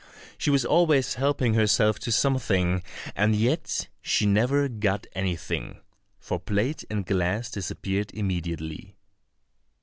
She 0.35 0.49
was 0.49 0.65
always 0.65 1.13
helping 1.13 1.53
herself 1.53 1.99
to 1.99 2.11
something, 2.11 2.81
and 3.15 3.35
yet 3.35 3.87
she 4.01 4.25
never 4.25 4.67
got 4.67 5.05
anything, 5.13 5.79
for 6.17 6.39
plate 6.39 6.83
and 6.89 7.05
glass 7.05 7.51
disappeared 7.51 8.09
immediately. 8.11 8.95